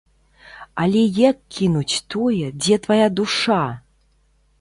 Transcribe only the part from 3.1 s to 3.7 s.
душа?